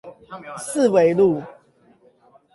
[0.57, 1.43] 四維路